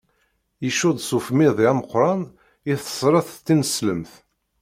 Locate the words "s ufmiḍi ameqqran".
1.07-2.21